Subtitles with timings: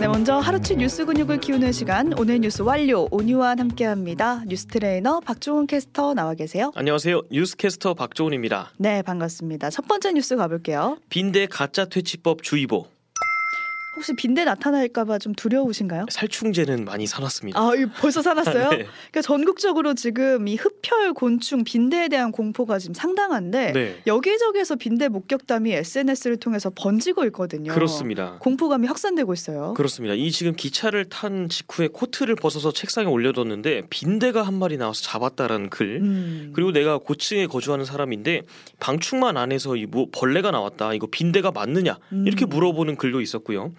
[0.00, 4.42] 네, 먼저 하루치 뉴스 근육을 키우는 시간 오늘 뉴스 완료 오뉴완 함께합니다.
[4.46, 6.72] 뉴스 트레이너 박조은 캐스터 나와 계세요.
[6.74, 7.22] 안녕하세요.
[7.30, 8.72] 뉴스 캐스터 박조은입니다.
[8.76, 9.70] 네, 반갑습니다.
[9.70, 10.98] 첫 번째 뉴스 가볼게요.
[11.08, 12.86] 빈대 가짜 퇴치법 주의보.
[13.96, 16.06] 혹시 빈대 나타날까봐 좀 두려우신가요?
[16.10, 17.58] 살충제는 많이 사놨습니다.
[17.58, 17.70] 아,
[18.00, 18.70] 벌써 사놨어요?
[18.70, 18.76] 네.
[18.86, 24.02] 그러니까 전국적으로 지금 이 흡혈, 곤충, 빈대에 대한 공포가 지금 상당한데 네.
[24.06, 27.72] 여기저기에서 빈대 목격담이 SNS를 통해서 번지고 있거든요.
[27.72, 28.36] 그렇습니다.
[28.40, 29.74] 공포감이 확산되고 있어요.
[29.74, 30.14] 그렇습니다.
[30.14, 36.00] 이 지금 기차를 탄 직후에 코트를 벗어서 책상에 올려뒀는데 빈대가 한 마리 나와서 잡았다라는 글.
[36.02, 36.52] 음.
[36.54, 38.42] 그리고 내가 고층에 거주하는 사람인데
[38.80, 40.92] 방충망 안에서 이 뭐 벌레가 나왔다.
[40.94, 41.98] 이거 빈대가 맞느냐?
[42.26, 42.48] 이렇게 음.
[42.48, 43.72] 물어보는 글도 있었고요.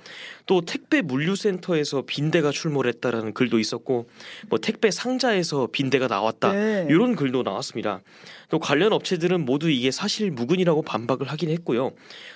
[0.46, 4.08] 또 택배 물류센터에서 빈대가 출몰했다라는 글도 있었고,
[4.50, 6.54] 뭐 택배 상자에서 빈대가 나왔다.
[6.54, 6.88] 네.
[6.90, 8.02] 이런 글도 나왔습니다.
[8.50, 11.92] 또 관련 업체들은 모두 이게 사실 무근이라고 반박을 하긴 했고요.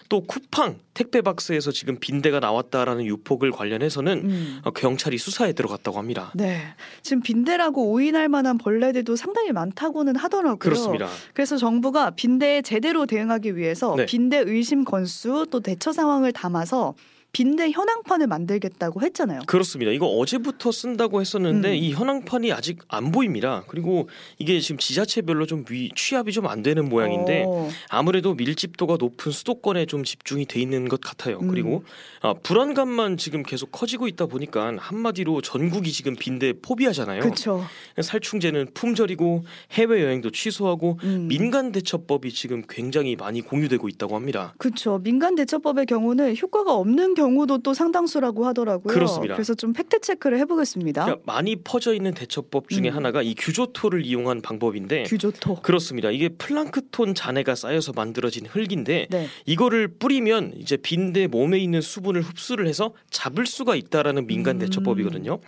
[0.10, 4.62] 또 쿠팡 택배 박스에서 지금 빈대가 나왔다라는 유폭을 관련해서는 음.
[4.64, 6.32] 어, 경찰이 수사에 들어갔다고 합니다.
[6.34, 6.62] 네.
[7.04, 10.58] 지금 빈대라고 오인할 만한 벌레들도 상당히 많다고는 하더라고요.
[10.58, 11.08] 그렇습니다.
[11.34, 14.06] 그래서 정부가 빈대에 제대로 대응하기 위해서 네.
[14.08, 16.96] 빈대 의심 건수 또 대처 상황을 담아서
[17.32, 19.42] 빈대 현황판을 만들겠다고 했잖아요.
[19.46, 19.92] 그렇습니다.
[19.92, 21.76] 이거 어제부터 쓴다고 했었는데 음.
[21.76, 23.64] 이 현황판이 아직 안 보입니다.
[23.68, 29.32] 그리고 이게 지금 지자체별로 좀 위, 취합이 좀 안 되는 모양인데 어, 아무래도 밀집도가 높은
[29.32, 31.40] 수도권에 좀 집중이 돼 있는 것 같아요.
[31.40, 31.48] 음.
[31.48, 31.84] 그리고
[32.22, 37.22] 아, 불안감만 지금 계속 커지고 있다 보니까 한마디로 전국이 지금 빈대 포비아잖아요.
[37.22, 37.64] 그렇죠.
[38.02, 41.28] 살충제는 품절이고 해외 여행도 취소하고 음.
[41.28, 44.54] 민간 대처법이 지금 굉장히 많이 공유되고 있다고 합니다.
[44.58, 45.00] 그렇죠.
[45.00, 48.94] 민간 대처법의 경우는 효과가 없는 경우도 또 상당수라고 하더라고요.
[48.94, 49.36] 그렇습니다.
[49.36, 51.04] 그래서 좀 팩트 체크를 해보겠습니다.
[51.06, 52.96] 그러니까 많이 퍼져 있는 대처법 중에 음.
[52.96, 55.62] 하나가 이 규조토를 이용한 방법인데 규조토.
[55.62, 56.10] 그렇습니다.
[56.12, 59.28] 이게 플랑크톤 잔해가 쌓여서 만들어진 흙인데 네.
[59.46, 64.60] 이거를 뿌리면 이제 빈대 몸에 있는 수분을 흡수를 해서 잡을 수가 있다라는 민간 음.
[64.60, 65.40] 대처법이거든요.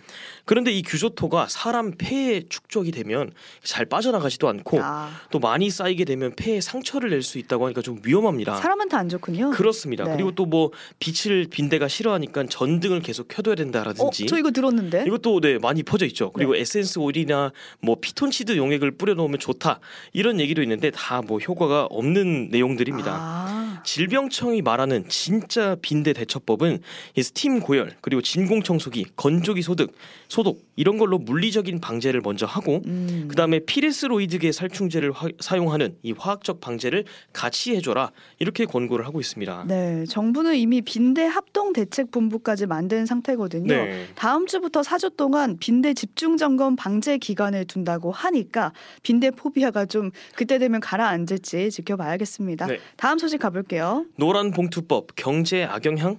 [0.44, 3.32] 그런데 이 규조토가 사람 폐에 축적이 되면
[3.64, 8.00] 잘 빠져나가지도 않고 아, 또 많이 쌓이게 되면 폐에 상처를 낼 수 있다고 하니까 좀
[8.04, 8.56] 위험합니다.
[8.56, 9.50] 사람한테 안 좋군요.
[9.50, 10.04] 그렇습니다.
[10.04, 10.12] 네.
[10.12, 15.04] 그리고 또 뭐 빛을 빈대가 싫어하니까 전등을 계속 켜둬야 어, 된다라든지 저 이거 들었는데.
[15.06, 16.32] 이것도 네 많이 퍼져 있죠.
[16.32, 19.78] 그리고 에센스 오일이나 뭐 피톤치드 용액을 뿌려 놓으면 좋다
[20.12, 23.12] 이런 얘기도 있는데 다 뭐 효과가 없는 내용들입니다.
[23.16, 26.80] 아, 질병청이 말하는 진짜 빈대 대처법은
[27.16, 29.92] 이 스팀 고열 그리고 진공 청소기, 건조기 소독,
[30.28, 33.26] 소독 이런 걸로 물리적인 방제를 먼저 하고 음.
[33.28, 39.64] 그다음에 피레스로이드계 살충제를 화- 사용하는 이 화학적 방제를 같이 해줘라 이렇게 권고를 하고 있습니다.
[39.68, 43.74] 네, 정부는 이미 빈대 합동 대책 본부까지 만든 상태거든요.
[43.74, 44.06] 네.
[44.14, 50.58] 다음 주부터 4주 동안 빈대 집중 점검 방제 기간을 둔다고 하니까 빈대 phobia가 좀 그때
[50.58, 52.66] 되면 가라앉을지 지켜봐야겠습니다.
[52.66, 52.78] 네.
[52.96, 54.06] 다음 소식 가볼게요.
[54.16, 56.18] 노란 봉투법 경제 악영향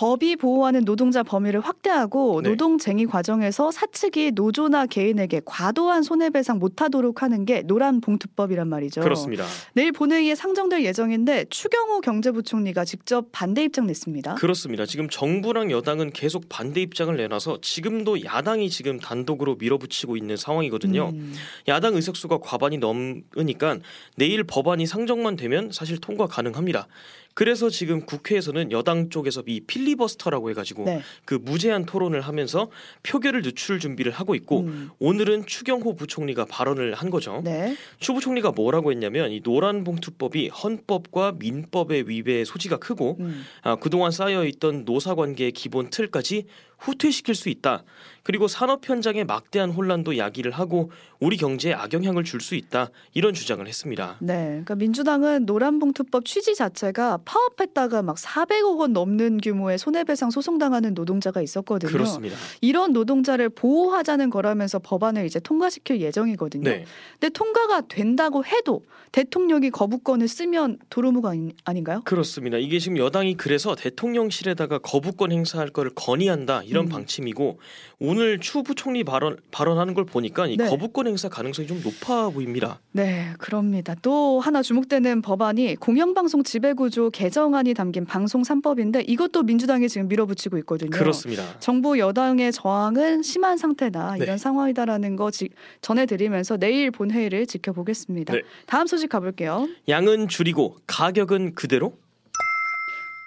[0.00, 2.48] 법이 보호하는 노동자 범위를 확대하고 네.
[2.48, 9.02] 노동쟁의 과정에서 사측이 노조나 개인에게 과도한 손해배상 못하도록 하는 게 노란 봉투법이란 말이죠.
[9.02, 9.44] 그렇습니다.
[9.74, 14.36] 내일 본회의에 상정될 예정인데 추경호 경제부총리가 직접 반대 입장 냈습니다.
[14.36, 14.86] 그렇습니다.
[14.86, 21.10] 지금 정부랑 여당은 계속 반대 입장을 내놔서 지금도 야당이 지금 단독으로 밀어붙이고 있는 상황이거든요.
[21.12, 21.34] 음,
[21.68, 23.76] 야당 의석수가 과반이 넘으니까
[24.16, 26.88] 내일 법안이 상정만 되면 사실 통과 가능합니다.
[27.34, 31.02] 그래서 지금 국회에서는 여당 쪽에서 이 필리버스터라고 해가지고 네.
[31.24, 32.70] 그 무제한 토론을 하면서
[33.02, 37.40] 표결을 늦출 준비를 하고 있고 음, 오늘은 추경호 부총리가 발언을 한 거죠.
[37.44, 37.76] 네.
[37.98, 43.44] 추 부총리가 뭐라고 했냐면 이 노란 봉투법이 헌법과 민법의 위배의 소지가 크고 음.
[43.62, 46.46] 아, 그동안 쌓여 있던 노사 관계의 기본 틀까지
[46.80, 47.84] 후퇴시킬 수 있다.
[48.22, 52.90] 그리고 산업 현장에 막대한 혼란도 야기를 하고 우리 경제에 악영향을 줄 수 있다.
[53.12, 54.16] 이런 주장을 했습니다.
[54.20, 61.42] 네, 그러니까 민주당은 노란봉투법 취지 자체가 파업했다가 막 400억 원 넘는 규모의 손해배상 소송당하는 노동자가
[61.42, 61.92] 있었거든요.
[61.92, 62.36] 그렇습니다.
[62.62, 66.64] 이런 노동자를 보호하자는 거라면서 법안을 이제 통과시킬 예정이거든요.
[66.64, 66.84] 네.
[67.18, 71.26] 근데 통과가 된다고 해도 대통령이 거부권을 쓰면 도루묵
[71.64, 72.02] 아닌가요?
[72.04, 72.56] 그렇습니다.
[72.56, 76.88] 이게 지금 여당이 그래서 대통령실에다가 거부권 행사할 거를 건의한다 이런 음.
[76.88, 77.58] 방침이고
[77.98, 80.66] 오늘 추 부총리 발언 발언하는 걸 보니까 이 네.
[80.68, 82.80] 거부권 행사 가능성이 좀 높아 보입니다.
[82.92, 83.94] 네, 그럽니다.
[84.00, 90.90] 또 하나 주목되는 법안이 공영방송 지배구조 개정안이 담긴 방송 3법인데 이것도 민주당이 지금 밀어붙이고 있거든요.
[90.90, 91.58] 그렇습니다.
[91.58, 94.24] 정부 여당의 저항은 심한 상태다 네.
[94.24, 95.50] 이런 상황이다라는 거 지-
[95.82, 98.32] 전해드리면서 내일 본회의를 지켜보겠습니다.
[98.34, 98.42] 네.
[98.66, 99.68] 다음 소식 가볼게요.
[99.88, 101.94] 양은 줄이고 가격은 그대로?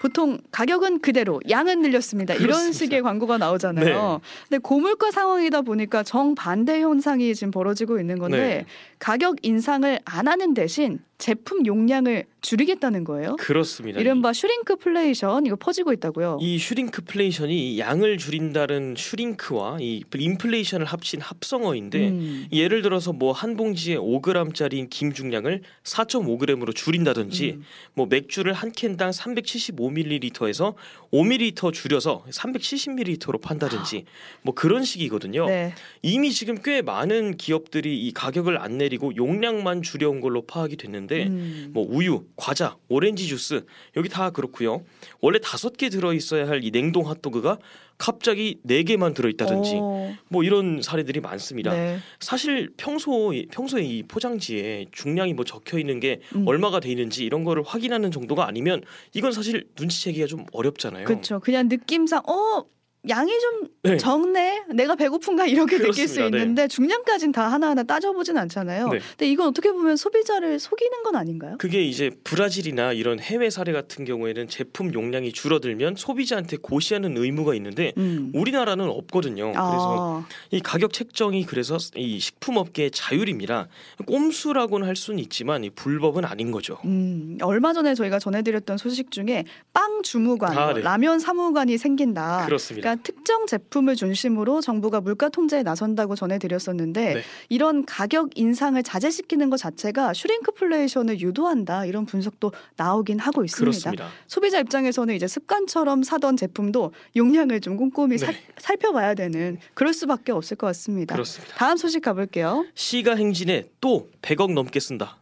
[0.03, 2.33] 보통 가격은 그대로 양은 늘렸습니다.
[2.33, 2.77] 이런 그렇습니다.
[2.77, 3.85] 식의 광고가 나오잖아요.
[3.85, 4.19] 네.
[4.49, 8.65] 근데 고물가 상황이다 보니까 정반대 현상이 지금 벌어지고 있는 건데 네.
[8.99, 13.37] 가격 인상을 안 하는 대신 제품 용량을 줄이겠다는 거예요.
[13.37, 13.99] 그렇습니다.
[14.01, 16.39] 이른바 shrinkflation 이거 퍼지고 있다고요.
[16.41, 22.47] 이 shrinkflation이 양을 줄인다는 shrink와 이 인플레이션을 합친 합성어인데 음.
[22.51, 27.65] 예를 들어서 뭐 한 봉지에 5g짜리 김 중량을 4.5g으로 줄인다든지 음.
[27.93, 30.75] 뭐 맥주를 한 캔당 375ml에서
[31.11, 34.05] 5ml 줄여서 370ml로 판다든지
[34.43, 35.45] 뭐 그런 식이거든요.
[35.47, 35.73] 네.
[36.01, 41.69] 이미 지금 꽤 많은 기업들이 이 가격을 안 내리고 용량만 줄여온 걸로 파악이 됐는데 음.
[41.73, 43.65] 뭐 우유, 과자, 오렌지 주스
[43.95, 44.83] 여기 다 그렇고요.
[45.21, 47.57] 원래 다섯 개 들어 있어야 할 이 냉동 핫도그가
[47.97, 51.71] 갑자기 네 개만 들어 있다든지 어, 뭐 이런 사례들이 많습니다.
[51.73, 51.97] 네.
[52.19, 56.47] 사실 평소 평소에 이 포장지에 중량이 뭐 적혀 있는 게 음.
[56.47, 58.81] 얼마가 돼 있는지 이런 거를 확인하는 정도가 아니면
[59.13, 61.05] 이건 사실 눈치채기가 좀 어렵잖아요.
[61.05, 61.39] 그렇죠.
[61.39, 62.65] 그냥 느낌상 어
[63.09, 63.97] 양이 좀 네.
[63.97, 64.63] 적네.
[64.73, 66.37] 내가 배고픈가 이렇게 느낄 수 그렇습니다.
[66.37, 66.41] 네.
[66.41, 68.87] 있는데 중량까지는 다 하나하나 따져보진 않잖아요.
[68.87, 68.99] 네.
[68.99, 71.57] 근데 이건 어떻게 보면 소비자를 속이는 건 아닌가요?
[71.59, 77.91] 그게 이제 브라질이나 이런 해외 사례 같은 경우에는 제품 용량이 줄어들면 소비자한테 고시하는 의무가 있는데
[77.97, 78.31] 음.
[78.33, 79.51] 우리나라는 없거든요.
[79.51, 83.67] 그래서 아, 이 가격 책정이 그래서 이 식품업계의 자율입니다.
[84.05, 86.77] 꼼수라고는 할 수는 있지만 이 불법은 아닌 거죠.
[86.85, 90.81] 음, 얼마 전에 저희가 전해드렸던 소식 중에 빵 주무관, 아, 뭐 네.
[90.81, 92.45] 라면 사무관이 생긴다.
[92.45, 92.81] 그렇습니다.
[92.81, 97.21] 그러니까 특정 제품을 중심으로 정부가 물가 통제에 나선다고 전해드렸었는데 네.
[97.49, 103.59] 이런 가격 인상을 자제시키는 것 자체가 슈링크플레이션을 유도한다 이런 분석도 나오긴 하고 있습니다.
[103.63, 104.09] 그렇습니다.
[104.27, 108.37] 소비자 입장에서는 이제 습관처럼 사던 제품도 용량을 좀 꼼꼼히 사- 네.
[108.57, 111.15] 살펴봐야 되는 그럴 수밖에 없을 것 같습니다.
[111.15, 111.55] 그렇습니다.
[111.55, 112.65] 다음 소식 가볼게요.
[112.75, 115.17] 시가 행진에 또 100억 넘게 쓴다.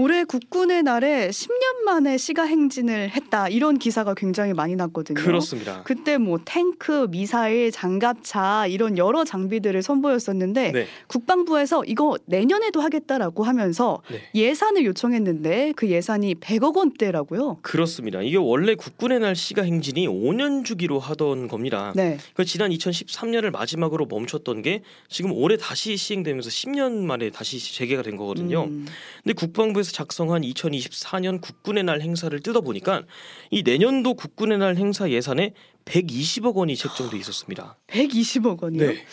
[0.00, 5.20] 올해 국군의 날에 10년 만에 시가 행진을 했다 이런 기사가 굉장히 많이 났거든요.
[5.20, 5.82] 그렇습니다.
[5.82, 10.86] 그때 뭐 탱크, 미사일, 장갑차 이런 여러 장비들을 선보였었는데 네.
[11.08, 14.20] 국방부에서 이거 내년에도 하겠다라고 하면서 네.
[14.36, 17.58] 예산을 요청했는데 그 예산이 100억 원대라고요.
[17.62, 18.22] 그렇습니다.
[18.22, 21.92] 이게 원래 국군의 날 시가 행진이 5년 주기로 하던 겁니다.
[21.96, 22.18] 네.
[22.34, 28.16] 그 지난 2013년을 마지막으로 멈췄던 게 지금 올해 다시 시행되면서 10년 만에 다시 재개가 된
[28.16, 28.66] 거거든요.
[28.66, 28.86] 음.
[29.24, 33.02] 근데 국방부에서 작성한 2024년 국군의 날 행사를 뜯어보니까
[33.50, 35.52] 이 내년도 국군의 날 행사 예산에
[35.84, 37.78] 120억 원이 책정돼 있었습니다.
[37.88, 38.86] 120억 원이요?
[38.86, 39.04] 네.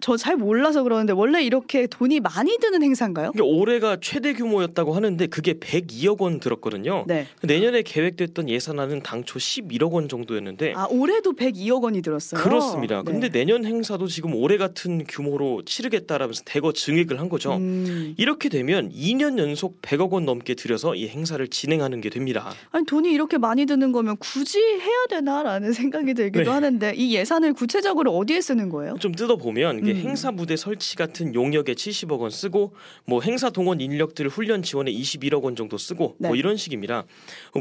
[0.00, 3.32] 저 잘 몰라서 그러는데 원래 이렇게 돈이 많이 드는 행사인가요?
[3.32, 7.04] 그러니까 올해가 최대 규모였다고 하는데 그게 102억 원 들었거든요.
[7.06, 7.26] 네.
[7.42, 12.40] 내년에 계획됐던 예산안은 당초 11억 원 정도였는데 아 올해도 102억 원이 들었어요.
[12.42, 13.02] 그렇습니다.
[13.04, 13.10] 네.
[13.12, 17.54] 근데 내년 행사도 지금 올해 같은 규모로 치르겠다라면서 대거 증액을 한 거죠.
[17.56, 18.14] 음.
[18.18, 22.52] 이렇게 되면 2년 연속 100억 원 넘게 들여서 이 행사를 진행하는 게 됩니다.
[22.70, 26.50] 아니 돈이 이렇게 많이 드는 거면 굳이 해야 되나라는 생각이 들기도 네.
[26.50, 28.96] 하는데 이 예산을 구체적으로 어디에 쓰는 거예요?
[28.98, 30.08] 좀 뜯어 보면 이게 음.
[30.08, 32.74] 행사 무대 설치 같은 용역에 70억 원 쓰고
[33.04, 36.28] 뭐 행사 동원 인력들 훈련 지원에 21억 원 정도 쓰고 네.
[36.28, 37.04] 뭐 이런 식입니다.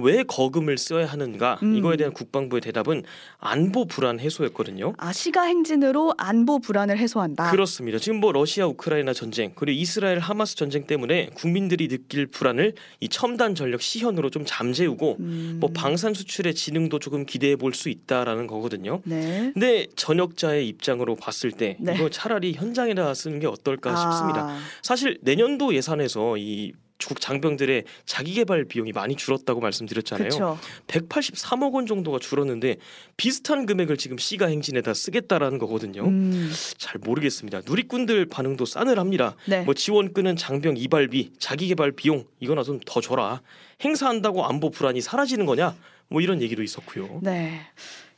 [0.02, 1.60] 왜 거금을 써야 하는가?
[1.62, 1.76] 음.
[1.78, 3.04] 이거에 대한 국방부의 대답은
[3.38, 4.94] 안보 불안 해소였거든요.
[4.98, 7.52] 아 시가 행진으로 안보 불안을 해소한다.
[7.52, 8.00] 그렇습니다.
[8.00, 13.54] 지금 뭐 러시아 우크라이나 전쟁 그리고 이스라엘 하마스 전쟁 때문에 국민들이 느낄 불안을 이 첨단
[13.54, 15.58] 전력 시현으로 좀 잠재우고 음.
[15.60, 19.02] 뭐 방산 수출의 진흥도 조금 기대해 볼 수 있다라는 거거든요.
[19.04, 19.52] 네.
[19.54, 21.94] 근데 전역자의 입장으로 봤을 때 네.
[21.94, 24.58] 이거 차라리 현장에다 쓰는 게 어떨까 아, 싶습니다.
[24.82, 26.72] 사실 내년도 예산에서 이
[27.08, 30.30] 국 장병들의 자기 개발 비용이 많이 줄었다고 말씀드렸잖아요.
[30.30, 30.58] 그렇죠.
[30.88, 32.78] 183억 원 정도가 줄었는데
[33.18, 36.06] 비슷한 금액을 지금 시가 행진에다 쓰겠다라는 거거든요.
[36.06, 37.62] 음, 잘 모르겠습니다.
[37.66, 39.36] 누리꾼들 반응도 싸늘합니다.
[39.46, 39.62] 네.
[39.64, 43.42] 뭐 지원끈은 장병 이발비, 자기 개발 비용 이거나 좀 더 줘라.
[43.84, 45.76] 행사한다고 안보 불안이 사라지는 거냐?
[46.08, 47.20] 뭐 이런 얘기도 있었고요.
[47.22, 47.62] 네.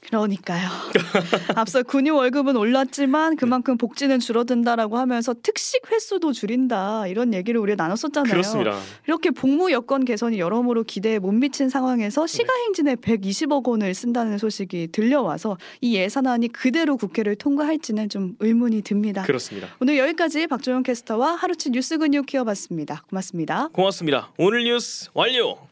[0.08, 0.70] 그러니까요.
[1.56, 8.32] 앞서 군인 월급은 올랐지만 그만큼 복지는 줄어든다라고 하면서 특식 횟수도 줄인다 이런 얘기를 우리가 나눴었잖아요.
[8.32, 8.80] 그렇습니다.
[9.06, 12.38] 이렇게 복무 여건 개선이 여러모로 기대에 못 미친 상황에서 네.
[12.38, 19.24] 시가 행진에 120억 원을 쓴다는 소식이 들려와서 이 예산안이 그대로 국회를 통과할지는 좀 의문이 듭니다.
[19.24, 19.68] 그렇습니다.
[19.82, 23.04] 오늘 여기까지 박조영 캐스터와 하루치 뉴스 근육 키워봤습니다.
[23.10, 23.70] 고맙습니다.
[23.74, 24.32] 고맙습니다.
[24.38, 25.67] 오늘 뉴스 완료.